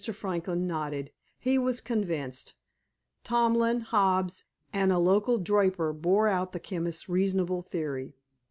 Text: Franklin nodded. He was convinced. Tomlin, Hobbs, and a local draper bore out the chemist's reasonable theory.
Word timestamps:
Franklin 0.15 0.65
nodded. 0.65 1.11
He 1.37 1.59
was 1.59 1.79
convinced. 1.79 2.55
Tomlin, 3.23 3.81
Hobbs, 3.81 4.45
and 4.73 4.91
a 4.91 4.97
local 4.97 5.37
draper 5.37 5.93
bore 5.93 6.27
out 6.27 6.53
the 6.53 6.59
chemist's 6.59 7.07
reasonable 7.07 7.61
theory. 7.61 8.15